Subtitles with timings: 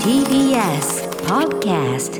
[0.00, 2.16] TBS Podcast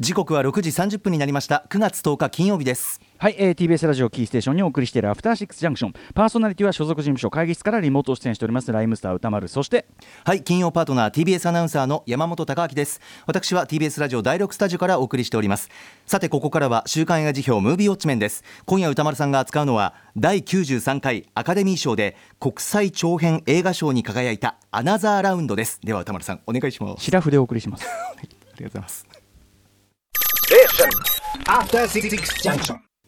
[0.00, 1.64] 時刻は6時30分になりました。
[1.70, 3.00] 9月10日金曜日です。
[3.18, 5.92] はい、えー、TBS ラジオキーステーションにお送りしているアフターシックスジャンクション。
[6.14, 8.70] パーソナリティは所属事務所会議室からリモート出演しております。
[8.70, 9.48] ライムスター歌丸。
[9.48, 9.88] そして
[10.24, 13.00] はい金曜パートナー TBS アナウンサーの山本貴明です。
[13.26, 15.68] 私は TBS ラジオ第6スタジオからお送りしております。
[16.06, 18.44] さてここからは週刊映画辞表ムービーウォッチメンです。
[18.66, 25.80] 今夜歌丸さんが扱うのは第93回アカデミー賞で国際長編映画賞に輝いたアナザーラウンドです。
[25.82, 27.02] では歌丸さんお願いします。
[27.02, 27.84] シラフでお送りします。
[27.90, 29.07] ありがとうございます.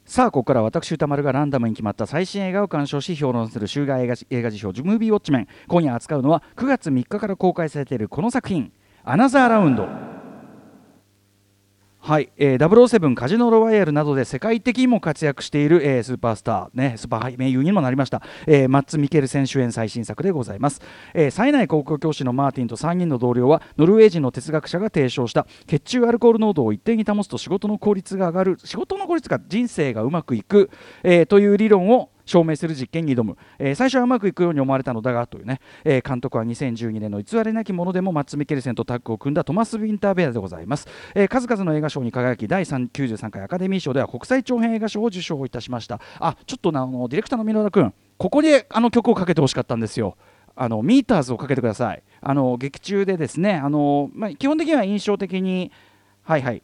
[0.04, 5.48] さあここから私歌丸がランダムに決まった最新映画を鑑賞し評論する週刊映画映画辞表ムービーウォッチメン。
[5.66, 8.72] 今夜扱うのは9月3日から公開されているこの作品。
[9.04, 10.09] アナザーラウンド
[12.10, 20.80] はい、えー、007カジノロワイヤルなどで世界的にも活躍している、えー、スーパースター、ね、スーパー名優にもなりました、えー、マッツ・ミケルセン主演最新作でございます、
[21.14, 30.68] えー、冴えない高校教師のマーティンと3人の同僚はノルウェー人の哲学者が提唱した血中アルコール濃度を一定に保つと仕事の効率が上がる仕事の効率が人生がうまくいく、
[31.04, 46.00] えー、という理論を証明する実験に挑む、えー、最初はうまくいくように思われたのだがというね、えー、監督は2012年の偽りなきものでもマッツ・ミケルセンとタッグを組んだトマス・ウィンターベアでございます、えー、数々の映画賞に輝き第93回アカデミー賞では国際長編映画賞を受賞いたしました。
[46.18, 50.16] あちょっとなあのディレクターの箕田君ここであの曲をかけてほしかったんですよ。
[50.56, 52.02] あのミーターズをかけてください。
[52.20, 55.70] あの劇中でですねあの、まあ、基本的には印象的に
[56.22, 56.62] はいはい。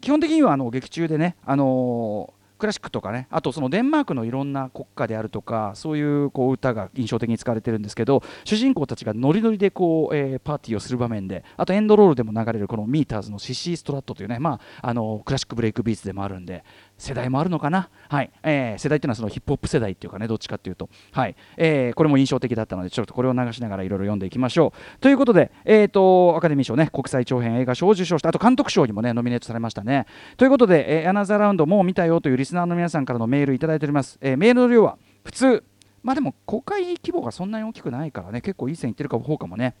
[0.00, 16.64] 基本的にはあの劇中でねあのクラシックとかねあとそのデンマークのいろんな国歌であるとかそういうこう歌が印象的に使われてるんですけど主人公たちがノリノリでこう、えー、パーティーをする場面であとエンドロールでも流れるこのミーターズのシシーストラットというね、まあ、あのクラシックブレイクビーツでもあるんで
[16.96, 18.30] 世代もあるのかな、はい。
[18.42, 21.36] えー、世代っていうのはそのヒップホップ世代っていうかねどっちかっていうと、はい。
[21.56, 25.00] えー、これも印象的だったのでちょっとこれを流しながらいろいろ読んでいきましょう。
[25.00, 28.28] ということで、えーと、アカデミー賞ね国際長編映画賞を受賞した。
[28.28, 30.06] あと監督賞にもねノミネートされましたね。
[30.36, 35.64] ということで、えー、アナザーラウンドもう見たよというリスナーの皆さんからのメールいただいております、えー、メールの量は普通。
[36.02, 39.74] まあでも公開規模がそんなに大きくないからね結構いい線いってるか方かもね。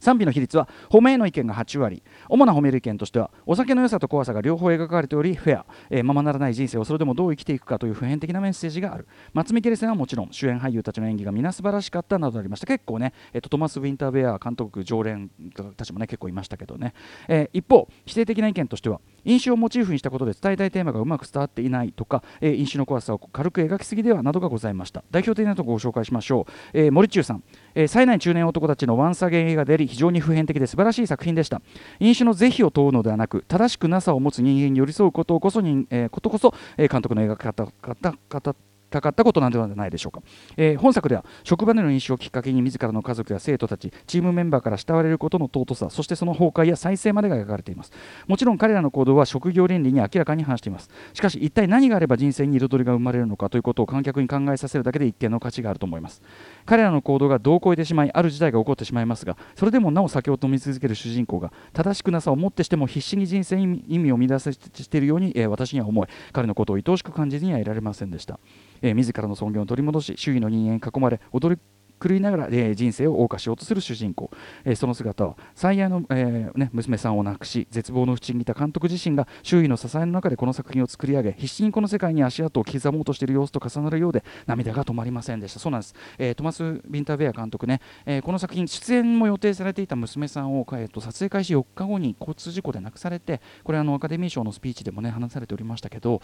[0.00, 2.02] 賛否の比率は褒めへの意見が8割。
[2.28, 9.06] 主な褒める意見としてはお酒の良さと怖さが両方描かれておりフェア、えー、ままならない人生をそれでもどう生きていくかという普遍的なメッセージがある。
[9.32, 12.66] 松見ケレセンはもちろん主演俳優たちの演技が皆素晴らしかったなどありました。
[12.66, 15.30] 結構ね、えーと、トマス・ウィンターベア監督常連
[15.76, 16.94] たちもね結構いましたけどね、
[17.28, 25.02] えー、一方否定的な意見としては飲酒をモチーフにしたことで伝えたいテーマがうまく伝わっていないとか、えー、飲酒の怖さを軽く描きすぎではなどがございました。
[25.10, 27.42] 代表的なところをご紹介しましょう、えー、森中さん、
[27.76, 31.60] えー、冴えない中年男たちのワンサゲン映画であり非常に普遍的で素晴らしい作品でした。
[32.00, 38.56] 飲酒の是非を問うのではなく正しくなさを持つ人間に寄り添うことこそに、えー、ことこそ、えー、監督の描き方方方
[38.90, 40.22] たかったことなんではないでしょうか、
[40.56, 47.92] えー、本作では職場での飲酒をきっかけに自らの家族や生徒たちチームメンバーから慕われることの尊さそしてその崩壊や再生までが描かれています。
[48.26, 50.90] もちろん彼らの行動は職業倫理に明らかに反しています。
[51.14, 56.22] しかし一体何があれば人生に彩りが生まれるのかということを観客に考えさせるだけで一定の価値があると思います。
[56.64, 68.38] 彼らの行動が度を超えてしまいある事態が起こってしまいますがそれでもなお酒を飲み続ける主人公が正しくなさをもってしても必死に人生に意味を見出しているように、えー、私には思い彼のことを愛おしく感じずにはいられませんでした。
[68.82, 71.60] えー、自らの尊厳を取り戻し周囲の人間に囲まれ踊り
[72.00, 74.30] 狂いながら、えー、人生を謳歌しようとする主人公、
[74.64, 85.60] えー、その姿は最愛の、えーね、娘さんを亡くし絶望の淵にいた監督自身が周囲の支えの中でこの作品を作り上げ必死にこの世界に足跡を刻もうとしている様子と重なるようで涙が止まりませんでした。
[85.60, 96.20] そうなんです、えー、トマス・ビンターベア監督ね、えー、この作品出演も予定されていた娘さんを、えーと、撮影開始4日後に交通事故で亡くされてこれあのアカデミー賞のスピーチでもね話されておりましたけど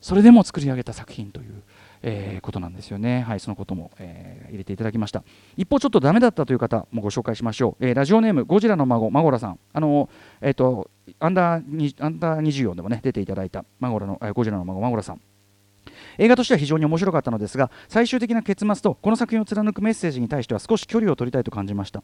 [0.00, 1.62] それでも作り上げた作品という。
[2.02, 3.22] えー、ことなんですよね。
[3.22, 5.22] はい、そのことも、えー、入れていただきました。
[5.56, 7.86] 一方、ちょっとダメだったという方もご紹介しましょう。
[7.86, 9.58] えー、ラジオネーム、ゴジラの孫、マゴラさん。
[9.72, 10.08] あの
[10.40, 15.20] えっ、と、アンダーアンダー24でもね、出ていただいたマゴラの、えゴジラの孫、マゴラさん。
[16.18, 22.02] 映画としては非常に面白かったのですが最終的な結末とこの作品を貫くメッセージに対しては少し距離を取りたいと感じました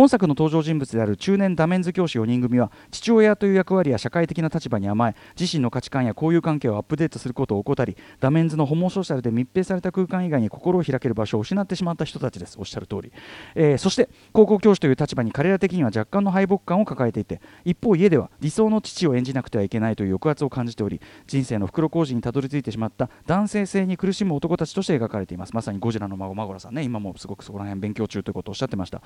[0.00, 12.56] 本作の登場人物である中年ダメンズ教師4人組は父親という役割や社会的な立場に甘え自身の価値観や交友関係をアップデートすることを怠りダメンズのホモソーシャルで密閉された空間以外に心を開ける場所を失ってしまった人たちです。
[12.58, 13.12] おっしゃる通り、
[13.54, 25.52] えー、そして高校教師という立場に彼ら的には若干の敗北感を抱えていて一方家では理想の父を演じなくてはいけないという抑圧を感じており人生の袋小路にたどり着いてしまった男性性に苦しむ男たちとして描かれています。
[25.52, 26.84] まさにゴジラの孫マゴラさんね。
[26.84, 29.02] 今もすごくそこら辺勉強中ということをおっしゃってました、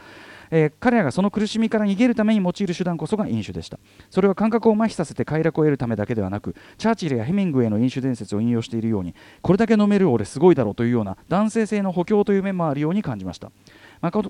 [0.52, 3.78] えー彼らがその苦しみから逃げるために用いる手段こそが飲酒でした。
[4.10, 13.50] それは感覚を麻痺させて快楽を得るためだけではなくチャーチルやヘミングウェイの飲酒伝説を引用しているようにこれだけ飲める俺すごいだろうというような男性性の補強という面もあるように感じました。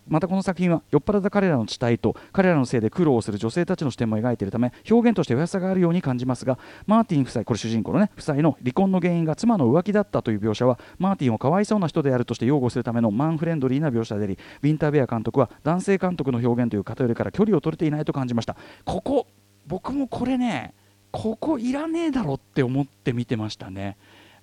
[0.09, 18.57] またこの作品は酔っ払った彼らの地帯と彼らのせいで苦労をする女性たちの視点も描いているため表現として優しさがあるように感じますがマーティン夫妻これ主人公のね夫妻の離婚の原因が妻の浮気だったという描写はマーティンをかわいそうな人であるとして擁護するためのマンフレンドリーな描写でありウィンターベア監督は男性監督の表現という偏りから距離を取れていないと感じました。
[18.85, 19.27] ここ
[19.67, 20.75] 僕もこれね
[21.11, 23.97] ここいらねえだろって思って見てましたね。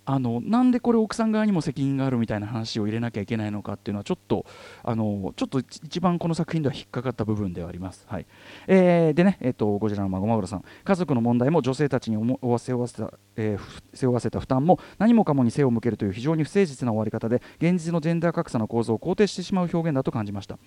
[0.06, 4.45] あのなんでこれ奥さん側にも責任があるみたいな話を入れなきゃいけないのかっていうのはちょっと
[4.83, 8.06] あのちょっと一番この作品では引っかかった部分ではあります。
[8.07, 8.25] はい
[8.68, 20.57] えーでね、えー、とゴジラの孫マグロさん家族の問題も女性たちに思わわせた、えー背負わせた負担も何もかもに背を向けるという非常に不誠実な終わり方で現実のジェンダー格差の構造を肯定してしまう表現だと感じました。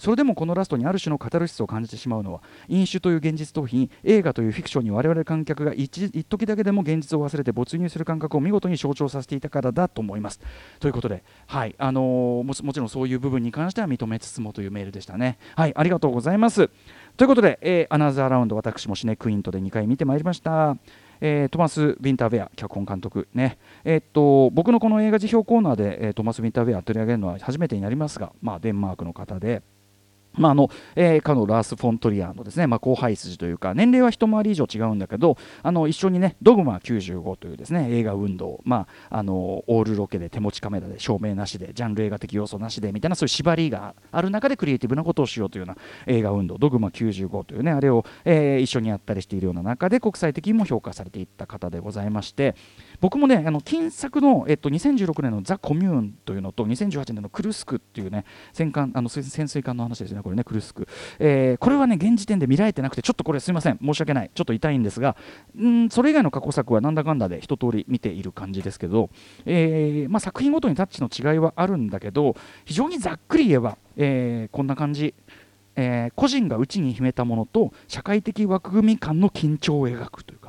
[0.00, 10.40] それでもこのラストにある種のカタルシスを感じてしまうのは飲酒という現実逃避に映画というフィクションに我々観客が一一時だけでも現実を忘れて没入する感覚を見事に象徴させていたからだと思います。
[10.78, 15.36] ということで、はいあのーもちもちろんそういう部分に関しては認めつつもというメールでしたね。
[15.54, 16.70] はいありがとうございます。
[17.18, 20.78] ということで、えーアナザーラウンド私もシネクイントで2回見てまいりました。
[21.20, 29.62] えートマス・ヴィンターベア脚本監督ね、えーっと僕のこの映画辞表コーナーで、えートマス・ヴィンターベア取り上げるのは初めてになりますが、まあ、デンマークの方で。
[30.34, 39.34] まああのえーかのラース・フォントリアのですね、まあ、後輩筋というか年齢は一回り以上違うんだけどあの一緒にね「ドグマ95」というですね映画運動、まあ、あの
[39.66, 52.54] オールロケで手持ちカメラで照明なしでジャンル映画的要素なしでみたいなそういう縛りがある中でクリエイティブなことをしようというような映画運動「ドグマ95」というねあれを、えー一緒にやったりしているような中で国際的にも評価されていった方でございまして
[53.00, 60.86] 僕もねあの金作の、えっと、2016年の「ザ・コミューン」というのと2018年の「クルスク」っていうね戦艦あの潜水艦の話ですねこれねクルスク、
[61.18, 64.30] えーこれはね現時点で見られてなくてちょっとこれすいません申し訳ない。
[64.34, 65.16] ちょっと痛いんですが
[65.60, 69.10] んそれ以外の過去作はなんだかんだで一通り見ている感じですけど、
[69.46, 75.14] えーまあ、作品ごとにタッチの違いはあるんだけど非常にざっくり言えば、えーこんな感じ。
[75.76, 80.39] えー個人が内に秘めたものと社会的枠組み間の緊張を描くという、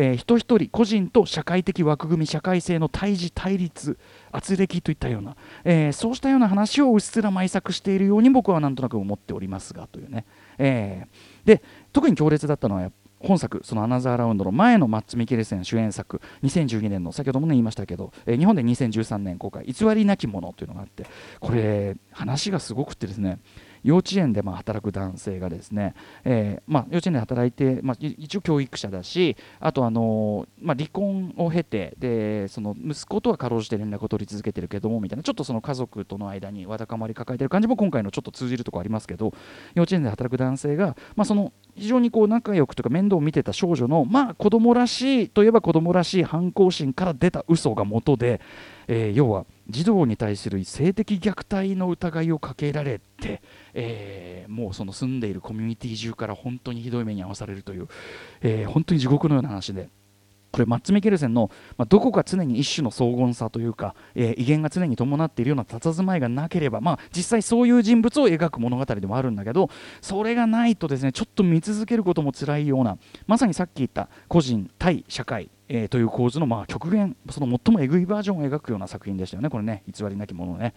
[0.00, 3.98] えー人一人個人と社会的枠組み社会性の対峙対立
[4.30, 10.24] 圧力といったような、えーそうしたような話をうっすら埋作しているように僕はなんとなく思っておりますがというね、
[10.58, 11.62] えーで
[11.92, 21.06] 特に強烈だったのは本作そのアナザーラウンドの前のマッツ・ミケルセン主演作2012年の先ほども、ね、言いましたけど、えー日本で2013年公開「偽りなき者」というのがあって
[21.40, 23.40] これ話がすごくてですね
[23.88, 39.32] 幼稚園でま働く男性がですね、えーま、幼稚園で働いて、まあ、一応教育者だしあと、あのまあ、離婚を経てでその息子とはかろうじて連絡を取り続けてるけどもみたいなちょっとその家族との間にわだかまり抱えてる感じも今回のちょっと通じるところありますけど
[39.74, 48.42] 幼稚園で働く男性が、まあ、その非常にこう仲良くとか面倒を見てた少女のまあ子供らしいといえば子供らしい反抗心から出た嘘が元で、
[48.88, 53.42] えー要は児童に対する性的虐待の疑いをかけられて、
[53.74, 57.88] えーもうその住んでいるコミュニティ中から本当にひどい目に遭わされるという、
[58.40, 59.90] えー本当に地獄のような話で。
[60.50, 69.68] これマッツ・ミケルセンの、まあ、どこか常に一種の荘厳さというか、えー威厳が常に伴っているような佇まいがなければ、まあ、実際そういう人物を描く物語でもあるんだけど
[70.00, 72.96] それがないとですねちょっと見続けることも辛いような
[73.26, 79.50] まさにさっき言った個人対社会、えーという構図のまあ極限その最もえぐいバージョンを描くような作品でしたよね。
[79.50, 80.74] これね偽りなきものね。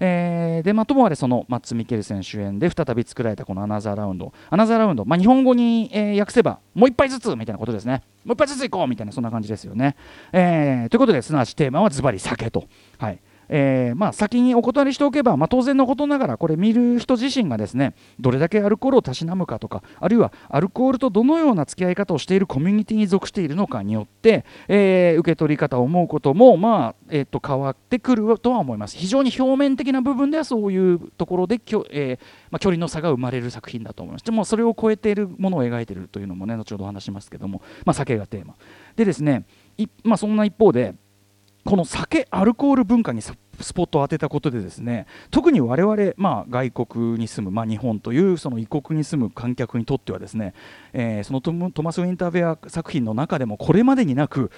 [0.00, 4.32] えーでまあ、ともあれそのマッツ・ミケルセン主演で再び作られたこのアナザーラウンド。
[4.50, 8.02] アナザーラウンド、まあ、日本語に、えー訳せばもう一杯ずつみたいなことですね。
[8.24, 9.96] もう一杯ずつ行こうみたいなそんな感じですよね、
[10.32, 12.64] えーということですなわちテーマはズバリ酒と。
[12.98, 13.18] はい。
[13.48, 28.96] えーまあ、先にお断りしておけば、まあ、当然のことながらこれ見る人自身がですねどれだけアルコールをたしなむかとかあるいはアルコールとどのような付き合い方をしているコミュニティに属しているのかによって、えー受け取り方を思うことも、まあえー、と変わってくるとは思います。
[28.96, 34.24] 非常に表面的な部分ではそういうところできょ、えーまあ、距離の差が生まれる作品だと思います。
[34.24, 38.54] でもそれを超えているものを描いているというのもね後ほど話しますけども、まあ、酒がテーマ。
[38.96, 39.44] でですね
[39.76, 40.94] いまあ、そんな一方で
[41.68, 43.34] この酒アルコール文化にス
[43.74, 50.54] ポットを当てたことでですね特に我々、まあ、外国に住む、まあ、日本というその異国に住む観客にとってはですね、
[50.94, 54.50] えーそのトトマス・ウィンターベア作品の中でもこれまでになく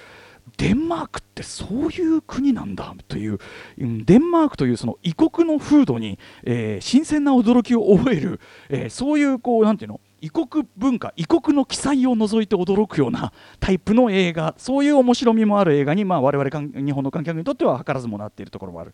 [0.55, 3.39] デンマークってそういう国なんだという
[3.77, 8.39] うんデンマークというその異国の風土に、えー新鮮な驚きを覚える、
[8.69, 18.93] えーそういうこうなんていうの異国文化異国の記載を除いて驚くような タイプの映画そういう面白みもある映画に、まあ、我々日本の観客にとっては図らずもなっているところもある。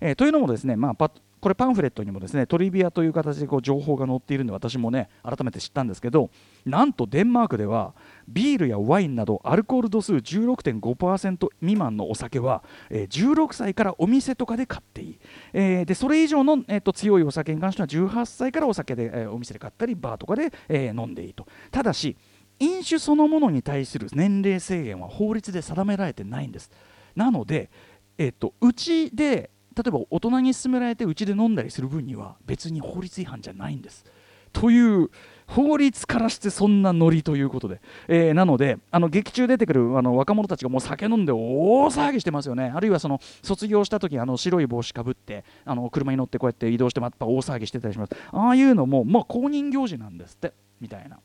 [0.00, 1.10] えー、というのもですね、まあ、パ
[1.44, 6.30] これパンフレットにもですねトリビアという形でこう情報が載っているので私もね改めて知ったんですけど
[6.64, 7.92] なんとデンマークでは
[8.26, 15.18] ビールやワインなどアルコール度数16.5%未満のお酒は、えー、16歳からお店とかで買っていい、
[15.52, 21.46] えー、でそれ以上の、えーと、強いお酒に関しては18歳からお酒で、えー、お店で買ったりバーとかで、えー、飲んでいいと。
[21.70, 22.16] ただし
[22.58, 26.70] 飲酒そのものに対する年齢制限は法律で定められてないんです。
[27.14, 27.68] なので、
[28.16, 34.04] えーとうちで例えば大人に勧められてうちで飲んだりする分には別に法律違反じゃないんです。
[34.52, 35.10] という
[35.46, 42.72] 法律からしてそんなノリということで、えー、なのであの劇中出てくるあの若者たちがもう酒飲んで大騒ぎしてますよね。
[42.74, 48.12] あるいはその卒業した時あの白い帽子かぶってあの車に乗ってこうやって移動してまた大騒ぎしてたりします。
[48.30, 50.54] ああいうのもまあ公認行事なんですって。
[50.80, 51.18] みたいな。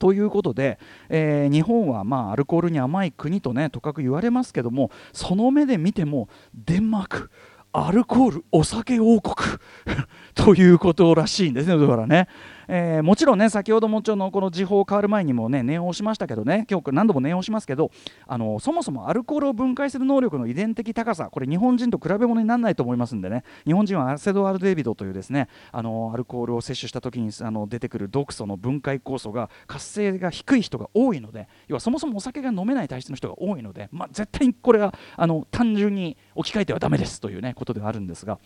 [0.00, 7.30] ということで、えー、日本はまあアルコールに甘い国とねとかく言われますけどもその目で見てもデンマーク。
[7.76, 9.58] アルコールお酒王国
[10.34, 12.28] ということらしいんですねだからね。
[12.68, 17.90] えー、もちろんね先ほどもちろんこの時報変わる前にもね念を押しましたけどね今日何度も念を押しますけど
[18.26, 38.38] あのそもそもアルコールを分解する能力の遺伝的高さこれ日本人と比べ物にならないと思いますんでね日本人はアセドアルデビドというですねあのアルコールを摂取した時にあの出てくる毒素の分解酵素が活性が低い人が多いので要はそもそもお酒が飲めない体質の人が多いので、まあ、絶対にこれはあの単純に置き換えてはだめですというねことではあるんですが。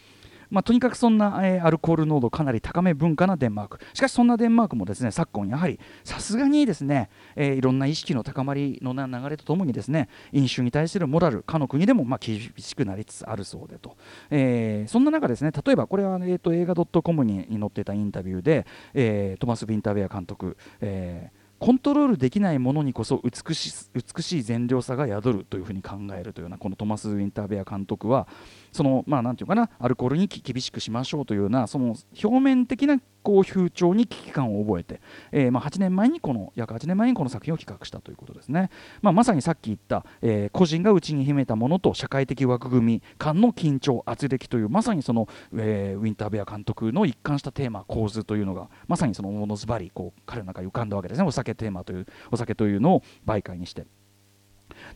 [0.51, 3.79] まあ、とにかくそんな、えー、アルコール濃度かなり高め文化なデンマーク。
[3.95, 13.97] しかしそんなデンマークもですね昨今やはりさすがにですね、えー、いろんな意識の高まりの流れとともにですね飲酒に対するモラルかの国でもまあ厳しくなりつつあるそうでと、
[14.31, 28.29] えー、そんな中ですね例えばこれは、えーと、映画 .com に載っていたインタビューで、えー、トマス・ビンターベア監督、えーコントロールできないものにこそ美し美しい善良さが宿るというふうに考えるというようなこのトマス・ウィンターベア監督は
[28.73, 35.01] そのまあなんていうかなアルコールに厳しくしましょうというようなその表面的なこう風潮に危機感を覚えて、
[35.33, 38.71] えー、まあ8年前にこの約8年前にこの作品を企画したということですね、
[39.03, 53.87] まあ、まさにさっき言った、えー、個人が内に秘めたものと社会的枠組み間の緊張圧力というまさにその、えー、ウィンターベア監督の一貫したテーマ構図というのがまさにそのものずばりこう彼の中に浮かんだわけですねお酒テーマというお酒というのを媒介にして。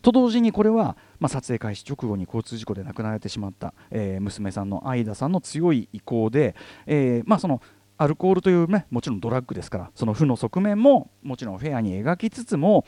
[0.01, 7.61] と同時にこれは、まあ、撮影開始直後に交通事故で亡くなられてしまった、えー、娘さんのアイダさんの強い意向で、えー、まあ、その
[7.97, 12.85] アルコールという、ね、もちろんドラッグですからその負の側面ももちろんフェアに描きつつも、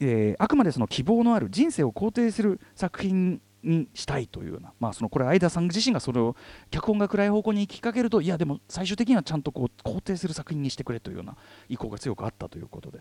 [0.00, 6.36] えー、あくまでその希望のある人生を肯定する作品にしたいというような、まあ、そのこれ相田さん自身がそれを
[6.70, 11.36] 脚本が暗い方向に行きかけるといやでも最終的にはちゃんとこう肯定する作品にしてくれというような
[11.68, 13.00] 意向が強くあったということで、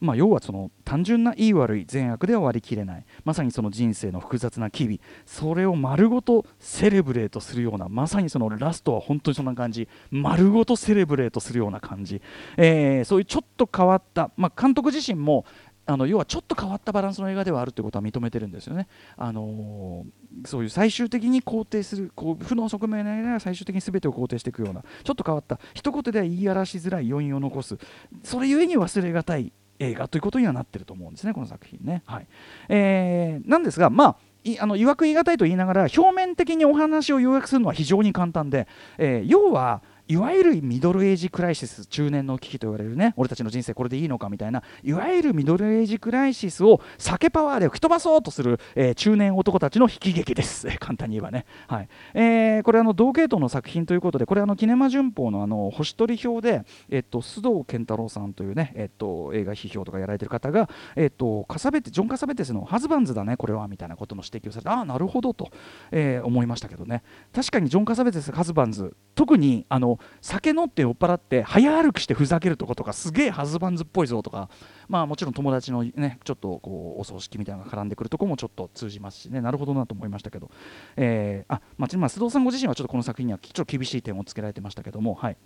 [0.00, 3.04] まあ、要はその単純ないい悪い善悪では割り切れない。
[3.24, 5.00] まさにその人生の複雑な機微。
[5.26, 7.88] それを丸ごとセレブレートするような。
[7.88, 9.88] まさにそのラストは本当にそんな感じ。
[10.10, 12.20] 丸ごとセレブレートするような感じ、
[12.56, 15.44] えー、そういうちょっと変わった、まあ、監督自身も
[15.86, 18.86] あの要はちょっと変わったバランスの映画ではあるということは認めてるんですよね。
[19.16, 24.82] あのー、そういう最終的に肯定するこう負の側面の映画が最終的に全てを肯定していくような。
[25.02, 25.58] ちょっと変わった。
[25.74, 27.76] 一言では言い表しづらい余韻を残す。
[28.22, 29.52] それゆえに忘れがたい。
[29.80, 32.02] 映画ということにはなってると思うんですねこの作品ね。
[32.06, 32.26] はい
[32.68, 38.68] えー、なんですがまあいあの曰く言い難いと言いながら表面的にお話を要約するのは非常に簡単で、
[38.98, 51.88] えー、要はいわゆるミドルエイジクライシス中年の危機と言われるね俺たちの人生これでいいのかみたいないわゆるミドルエイジクライシスを酒パワーで吹き飛ばそうとする、えー、中年男たちの悲劇です、簡単に言えばね、はい。
[52.14, 65.50] えー、これあの同系統の作品ということでこれあのキネマ旬報のあの星取り表で、えっと、須藤健太郎さんというね、えっと、映画批評とかやられてる方が、えっと、カサベテジョン・カサベテスのハズバンズだねこれはみたいなことの指摘をされてああなるほどと、
[65.92, 67.04] えー、思いましたけどね。
[67.32, 74.48] 確かにジョン・カサベテスハズバンズ特にあの酒飲って酔っ払って早歩きしてふざけるとことかすげえハズバンズっぽいぞとか
[74.88, 79.40] まあもちろん友達のねちょっとこうお葬式みたいなのが絡んでくるとこもちょっと通じますしね。
[79.40, 80.50] なるほどなと思いましたけど、
[80.96, 85.14] えー、あまあ、須藤さんご自身はちょっとこの作品にはちょっと厳しい点をつけられてましたけども。
[85.14, 85.36] はい。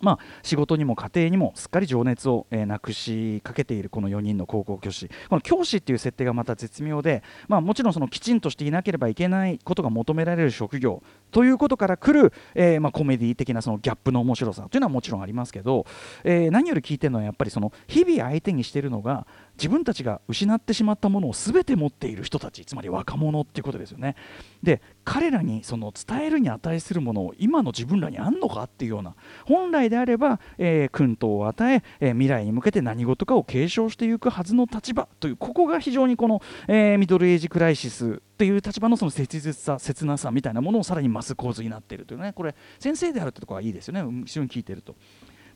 [0.00, 5.08] まあ、仕事にも家庭にもすっかり情熱を、えー、なくしかけているこの4人の高校教師。
[5.28, 11.02] この教師っていう設定がまた絶妙で、まあ、もちろんそのきちんとしていなければいけないことが求められる職業。
[11.30, 14.68] ということから来る、えーまあ、コメディ的なそのギャップの面白さ。
[14.70, 15.86] というのはもちろんありますけど、
[16.24, 19.26] えー、何より聞いてるのはやっぱりその日々相手にしているのが
[19.56, 22.64] 自分たちが失ってしまったものを全て持っている人たち。
[22.64, 24.16] つまり若者っていうことですよね。
[24.62, 24.80] で
[25.10, 44.94] 彼らにその伝えるに値するものを今の自分らにあんのかっていうような本来であれば、えー、薫陶を与ええー、未来に向けて何事かを継承していくはずの立場というここが非常にこの、えー、ミドルエイジクライシスっていう立場のその切実さ切なさみたいなものをさらに増す構図になっているというねこれ先生であるってところはいいですよね一緒に聞いてると。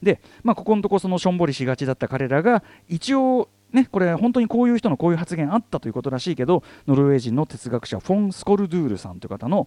[0.03, 9.67] で、まあ、ここのとこそのしょんぼりしがちだった彼らが一応ね、これ本当にこういう人のこういう発言あったということらしいけどノルウェー人の哲学者フォン・スコルドゥールさんという方の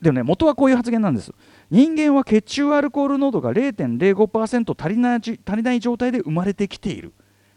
[0.00, 1.32] でもね元はこういう発言なんです。
[1.70, 7.12] 人間は血中アルコール濃度が0.05%足りない足りない状態で生まれてきている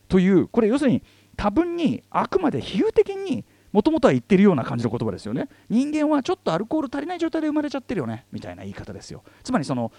[0.07, 1.03] というこれ要するに
[1.37, 5.49] 多分にあくまで比喩的にもともとは言ってるような感じの言葉ですよね。
[5.69, 9.21] 人間はちょっとアルコール足りない状態で生まれちゃってるよねみたいな言い方ですよ。
[9.43, 9.91] つまりその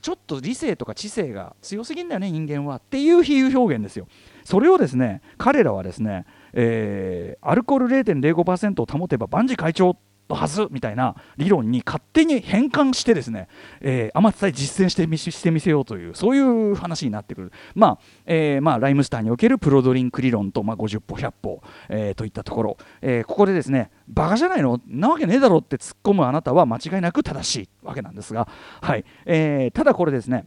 [0.00, 4.06] ちょっと理性とか知性が強すぎんだよね人間はっていう比喩表現ですよ。
[4.44, 9.96] それをですね彼らはですね、えー、アルコール0.05%を保てば万事会長
[10.34, 13.48] はずみたいな理論に勝手に変換してですね、
[13.80, 24.80] えー、天津さえ実践してみしてみせようというそういう話になってくる、まあえーまあ、ライムスターにおけるプロドリンク理論と、まあ、50歩100歩、えー、といったところ、え、ここでですねバカじゃないの？
[24.86, 28.48] なわけねえだろって突っ込むあなたは間違いなく正しいわけなんですが、
[28.80, 29.04] はい。
[29.24, 30.46] えー、ただこれですね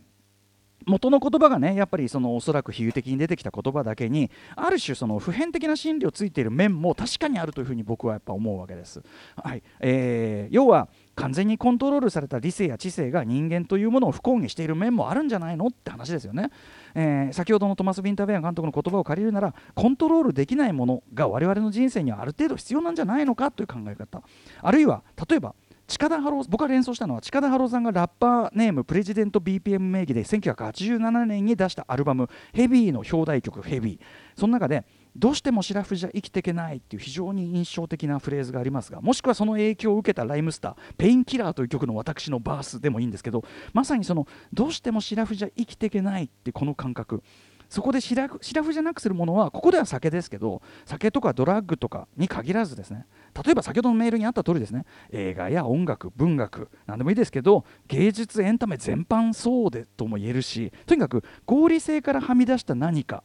[0.86, 9.02] 元の言葉がねやっぱりそのおそらく比喩的に出てきた言葉だけにある種その普遍的な心理をついている面も確かにあるというふうに僕はやっぱ思うわけです。
[9.36, 16.50] はいえー、要は完全にコントロールされた理性や知性が人間というものを不幸にしている面もあるんじゃないのって話ですよね。
[16.96, 24.24] えー、先ほどのトマス・ビンターベア監督の言葉を借りるならコントロールできないものが我々の人生にはある程度必要なんじゃないのかという考え方
[24.62, 25.56] あるいは例えば
[25.90, 34.00] 近田春夫僕が連想したのは近田春夫さんがラッパーネームプレジデント BPM 名義で1987年に出したアルバム「ヘビーの表題曲「ヘビー。
[34.40, 34.86] その中で
[35.18, 43.44] 「どうしてもシラフじゃ生きていけない」っていう非常に印象的なフレーズがありますがもしくはその影響を受けたライムスター「ペインキラー」という曲の私のバースでもいいんですけど
[43.74, 47.24] まさにその「どうしてもシラフじゃ生きていけない」ってこの感覚。
[47.70, 53.06] そこでシラフシラフじゃなくするものはここでは酒ですけど酒とかドラッグとかに限らずですね。
[53.46, 54.86] 例えば先ほどのメールにあった通りですね。
[55.12, 63.24] 映画や音楽文学何でもいいですけど芸術エンタメ全般そうでとも言えるしとにかく合理性からはみ出した何か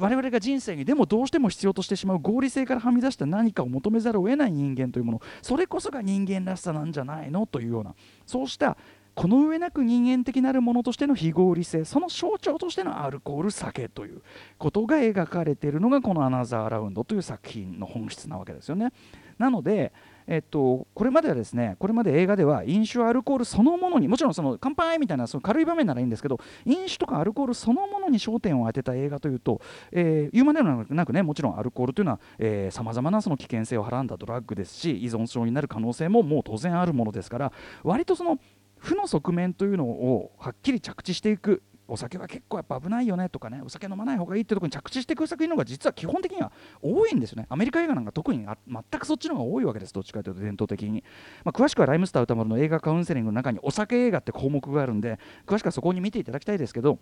[0.00, 7.46] 我々が人生にでもどうしても必要としてしまう合理性からはみ出した何かを求めざるを得ない人間というものそれこそが人間らしさなんじゃないの？
[7.46, 7.94] というような
[8.26, 8.76] そうした
[9.16, 14.20] この上なく人間的なるものとしての非合理性その象徴としてのアルコール酒という
[14.58, 18.92] ことが描かれているのがこの「アナザーラウンド」という作品の本質なわけですよね。
[19.38, 19.92] なので、
[20.26, 29.60] えっと、これまではですねこれまで映画では飲酒アルコールそのものにもちろんその乾杯みたいなその軽い場面ならいいんですけど飲酒とかアルコールそのものに焦点を当てた映画というと、
[29.92, 37.52] えー、言うまでもなくねもちろんアルコールというのはさまざまなその危険性をはらんだドラッグですし依存症になる可能性ももう当然あるものですから
[37.82, 38.38] 割とその
[38.78, 41.62] 負の側面というのをはっきり着地していく。
[41.88, 43.60] お酒は結構やっぱ危ないよねとかね。
[43.64, 46.50] お酒飲まない方がいいってところに着地していく作品の方が実は基本的には
[46.82, 47.46] 多いんですよね。
[47.48, 51.04] アメリカ映画なんか特に全くそっちの方が多いわけですどっちかというと伝統的に、
[51.44, 56.98] まあ、詳しくはライムスター歌丸の映画カウンセリングの中にお酒映画って項目があるんで詳しくはそこに見ていただきたいですけど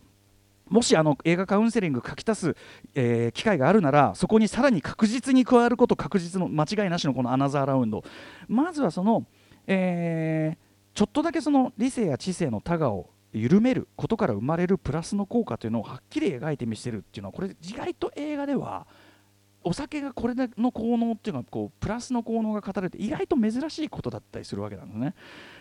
[0.68, 2.56] もしあの映画カウンセリング書き足す、
[2.94, 8.02] えー、機会があるならそこにさらに確実に加わること確実の間違いなしのこのアナザーラウンド。
[8.48, 9.26] まずはその、
[9.66, 10.63] えー
[10.94, 18.86] ちょっとだけその理性や知性の他我を緩めることから生まれるプラスの効果というのをはっきり描いてみせるっていうのはこれ意外と映画では
[19.64, 25.14] お酒がこれの効能っていうのはこうプラスの効能が語られて意外と珍しいことだったりするわけなんですね。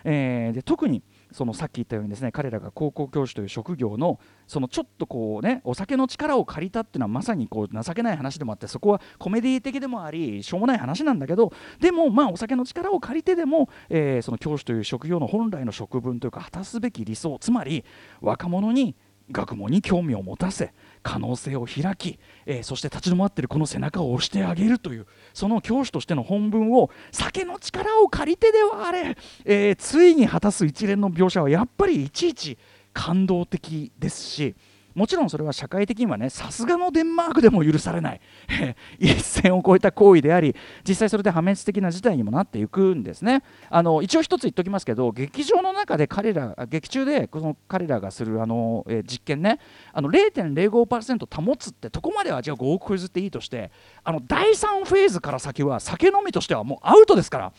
[0.04, 1.02] えー、で特に
[1.34, 17.84] そのさっき言ったようにですね彼らが高校教師という職業のそのちょっとこうねお酒の力を借りたっていうのはまさにこう情けない話でもあってそこはコメディ的でもありしょうもない話なんだけどでもまあお酒の力を借りてでも、えー、その教師という職業の本来の職分というか果たすべき理想つまり
[18.22, 18.96] 若者に
[19.32, 32.58] 学問に興味を持たせ可能性を開き、えー、そして立ち止まっているこの背中を押してあげるというその教師としての本文を酒の力を借りてではあれ、えー、ついに果たす一連の描写はやっぱりいちいち
[32.94, 34.56] 感動的ですし
[34.95, 38.21] もちろんそれは社会的にはねさすがのデンマークでも許されない。
[38.99, 40.56] 一線を越えた行為であり
[40.88, 43.43] 実際それで破滅的な事態にもなっていくんですね。
[43.69, 49.60] あの一応一つ言っておきますけど劇場の中で彼ら劇中でこの彼らがするあの、え実験ね
[49.91, 53.71] あの0.05%保つってとこまではじゃあ5億譲っていいとして
[54.03, 57.53] あの第3フェーズから先は酒飲みとしてはもうアウトですから。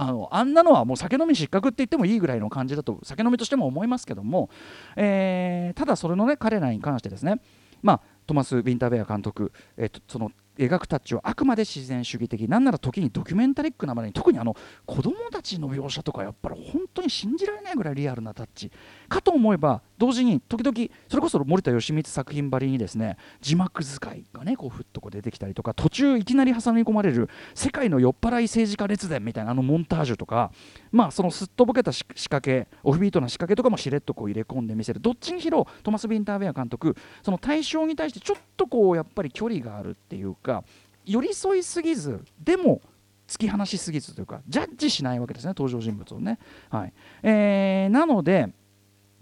[0.00, 4.48] あのあんなのはもう酒飲み失格って言ってもいいぐらいの感じだと酒飲みとしても思いますけども、
[4.94, 7.40] えー、ただそれのね彼らに関してですね
[7.82, 14.56] まあトマス・ウィンターベア監督、えー、とその描くタッチはあくまで自然主義的なんなら時にドキュメンタリックなまでに特にあの
[14.86, 18.70] 子供たちの描写とかやっぱり本当に信じられないぐらいリアルなタッチ。
[19.08, 20.76] かと思えば同時に時々
[21.08, 30.52] それこそ森田義満作品ばりにですね字幕使いがねこうふっとこう出てきたりとか途中いきなり挟み込まれる世界の酔っ払い政治家列伝みたいなあのモンタージュとか
[30.92, 40.64] まあそのすっとぼけた仕掛けオフビートな仕掛けとかもしれっとこう入れ込んでみせるどっちにしろトマス・ビンターベア監督その対象に対してちょっとこうやっぱり距離があるっていうか
[41.04, 42.82] 寄り添いすぎずでも
[43.26, 46.38] 突き放しすぎずというかジャッジしないわけですね登場人物をね。
[46.70, 46.92] はい
[47.22, 48.48] えー、なので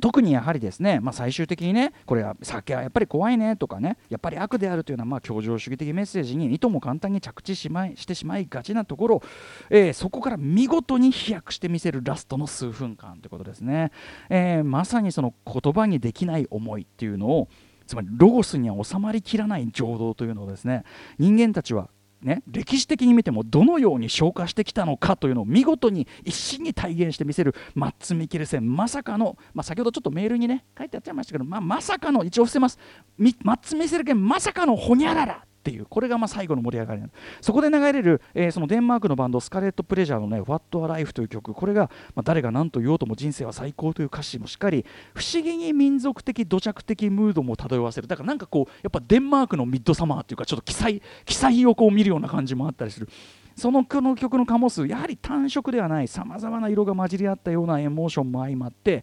[0.00, 9.22] 特にやはりですね、まあ、最終的にねこれは酒はやっぱり怖いねとかねやっぱり悪であるというようなまあ協情主義的メッセージにいとも簡単に着地しまいしてしまいがちなところ、
[9.70, 13.90] えー、そこから見事に飛躍してみせるラストの数分間ということですね、
[14.28, 17.48] えー、まさにその言葉にできない思いっていうのを
[17.86, 20.84] つまりロゴスには収まりきらない情動というのをですね
[21.18, 21.88] 人間たちは
[22.26, 32.80] ね、歴史的に見てもどのように消化してきたのかというのを見事に一心に体現してみせるマッツ・ミケルセンまさかの、まあ、先ほどちょっとメールにね書いてあっちゃいましたけど、まあ、まさかの一応伏せます。
[33.16, 35.44] マッツ・ミケルセンまさかのほにゃらら。
[35.66, 37.02] っていうこれがまあ最後の盛り上がり
[37.40, 48.06] そこで流れる、えー、そのデンマークのバンドスカレット・プレジャーのね「What a Life」という曲これが、ま、誰が何と言おうとも人生は最高という歌詞もしっかり不思議に民族的土着的ムードも漂わせる。
[48.06, 53.08] だからなんかこうやっぱデンマークのミッドサマーっていうかちょっと記載記載をこう見るような感じもあったりする。
[53.56, 59.02] そのこの曲の醸すやはり単色ではないさまざまな色が混じり合ったようなエモーションも相まって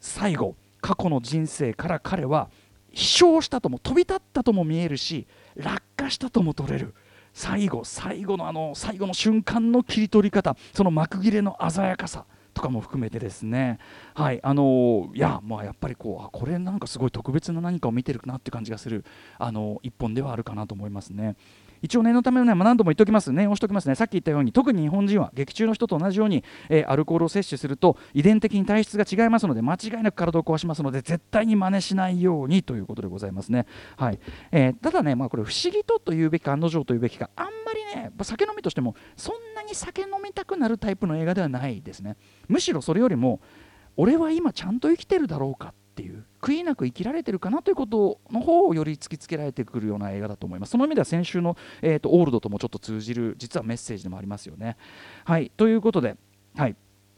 [0.00, 2.50] 最後過去の人生から彼は
[2.94, 6.94] 飛翔したとも飛び立ったとも見えるし落下したとも取れる。
[7.32, 10.56] 最後最後のあの最後の瞬間の切り取り方。
[10.72, 13.78] その幕切れの鮮やかさとかも含めてですね。
[14.14, 19.04] はいあのいやまあやっぱりこうこれなんかすごい特別な何かを見てるなって感じがする
[19.38, 21.36] あの一本ではあるかなと思いますね。
[21.84, 23.94] 一応念のためのね、まあ、何度も言っておきます念をしておきますね。
[23.94, 33.66] さっき言ったように特に日本人は劇中の人と同じように、えー、アルコールを摂取すると遺伝的に体質が違いますので間違いなく体を壊しますので絶対に真似しないようにということでございますね、
[33.98, 34.18] はい。
[34.50, 42.16] えー、ただね、まあ、これ不思議とというべきか案の定というべきかあんまりね酒飲みとしてもそんなに酒飲みたくなるタイプの映画ではないですね。
[42.48, 43.42] むしろそれよりも
[43.96, 50.70] 俺は今ちゃんと生きてるだろうかっていう悔いなく生きられてるかなということの方をより突きつけられてくるような映画だと思います。
[50.70, 54.76] その意味では先週の、えーと、オールドともちょっと通じる実はメッセージでもありますよね。
[55.24, 55.52] はい。
[55.56, 56.16] ということで、
[56.56, 56.74] はい。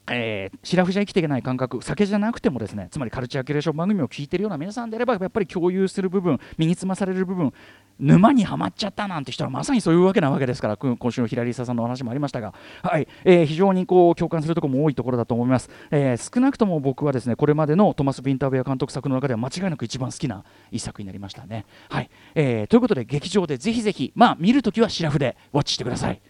[0.08, 7.52] えー、シラフじゃ生きていけない感覚酒じゃなくてもですねつまりカルチャーキュレーション番組を聞いてるような皆さんであればやっぱり共有する部分身につまされる部分
[7.98, 26.20] 沼にはまっちゃったなんて人はまさにそういうわけなわけですから今週のヒラリーサさんのお話もありましたが、はいえー、非常にこう共感するところも多いところだと思います、えー、少なくとも僕はですねこれまでのトマス・ビンターベア監督作の中では間違いなく一番好きな一作になりましたね、はいえー、ということで劇場でぜひぜひまあ見るときはシラフでウォッチしてください。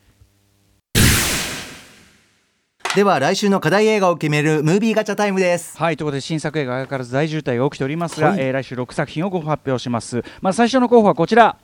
[2.97, 5.77] では来週の課題映画を決めるムービーガチャタイムです。
[5.77, 10.25] はいということで新作映画相変わらず大渋滞が起きておりますが、はい、えー、来週6作品をご発表します。
[10.41, 11.59] まあ最初の候補はこちら。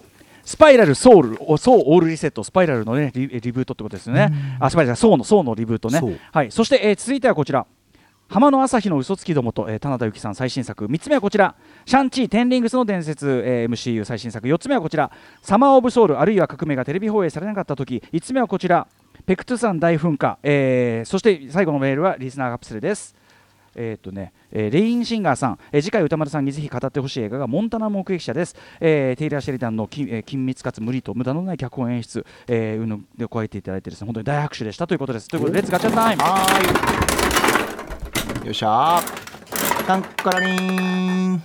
[0.44, 4.30] スパイラルソウル、ソウオールリセット、スパイラルのねリリブートってことですね。
[4.60, 6.20] あ、スパイラル、ソウのソウのリブートね。
[6.32, 6.50] はい。
[6.52, 7.64] そして、えー、続いてはこちら。
[8.28, 10.86] 浜の朝日の嘘つきどもと、えー、タナダユキさん最新作。
[10.86, 11.54] 3つ目はこちら。
[11.86, 14.46] シャンチー・テンリングスの伝説、えー、MCU 最新作。
[14.46, 15.10] 4つ目はこちら。
[15.40, 18.02] サマー・オブ・ソウルあるいは革命がテレビ放映されなかった時。
[18.12, 18.86] 5つ目はこちら
[19.26, 23.14] ペクトゥ山大噴火、えー、そして最後のメールはリスナーカプセルです。
[23.74, 34.86] えーとねえー、レインシンガーさん、えー、次回宇多丸さんにぜひ語ってほしい映画がモンタナの目撃者です、えー、テイラー・シェリダンの緊,、えー、緊密かつ無理と無駄のない脚本演出、えー、うぬで加えていただいてですね本当に大拍手でした。
[34.86, 35.28] ということです。
[35.28, 36.46] ということで Let's ガチャタイムは
[38.42, 38.46] い。
[38.46, 39.00] よっしゃ
[39.86, 41.42] タンカラリン。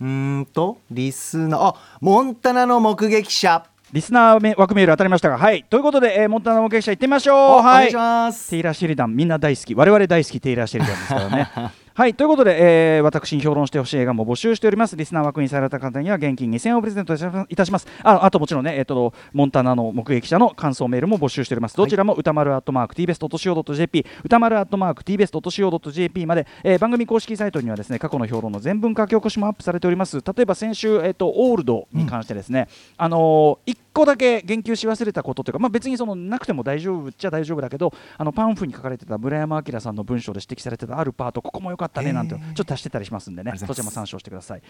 [0.00, 1.60] うんとリスナー。
[1.60, 3.66] あモンタナの目撃者。
[3.96, 5.64] リスナー枠メール当たりましたが、はい。
[5.64, 7.36] ということで、えー、モンタナ目撃者行ってみましょう。
[7.36, 7.62] はい。
[7.62, 8.50] お願いします。
[8.50, 9.74] テイラー・シェリダン、みんな大好き。
[9.74, 11.85] 我々大好きテイラー・シェリダンですからね。
[11.96, 14.96] はいということで、えー、私に評論してほしい映画も募集しております。
[14.96, 17.86] リスナー枠にされた方には現金2000円をプレゼントいたします。
[18.02, 21.76] ああともちろんね、えーと、モンタナの目撃者の感想メールも募集しております。
[21.78, 30.18] どちらも歌丸アットマーク tbest.co.jp 歌丸アットマーク tbest.co.jp まで、えー、番組公式サイトにはですね過去の評論の全文書き起こしもアップされております。
[30.18, 44.62] 例えば先週、えーと、オールドに関してですね、うん、あのー、1個だけ言及し忘れたことというか、まあ、別にそのなくても大丈夫っちゃ大丈夫だけどあのパンフに書かれてた村山明さんの文章で指摘されてたあるパートここも良かったねなんてちょっと足してたりしますんでねそちらも参照してください。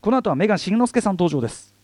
[0.00, 1.74] この後はメガン慎之介さん登場です